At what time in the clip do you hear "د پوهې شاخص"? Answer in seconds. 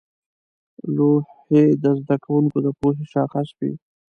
2.65-3.47